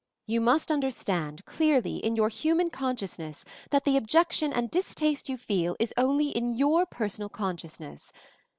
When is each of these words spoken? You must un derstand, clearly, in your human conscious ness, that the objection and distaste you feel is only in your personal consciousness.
You 0.25 0.41
must 0.41 0.71
un 0.71 0.81
derstand, 0.81 1.45
clearly, 1.45 1.97
in 1.97 2.15
your 2.15 2.29
human 2.29 2.71
conscious 2.71 3.19
ness, 3.19 3.45
that 3.69 3.83
the 3.83 3.95
objection 3.97 4.51
and 4.51 4.71
distaste 4.71 5.29
you 5.29 5.37
feel 5.37 5.75
is 5.79 5.93
only 5.95 6.29
in 6.29 6.57
your 6.57 6.87
personal 6.87 7.29
consciousness. 7.29 8.11